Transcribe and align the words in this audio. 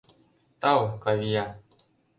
Тау, 0.61 0.83
Клавия! 1.03 1.45